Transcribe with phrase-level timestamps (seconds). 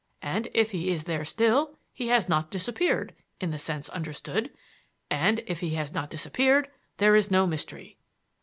[0.23, 4.49] And if he is there still, he has not disappeared in the sense understood.
[5.11, 7.99] And if he has not disappeared, there is no mystery."